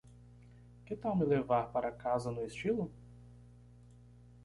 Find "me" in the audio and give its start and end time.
1.15-1.25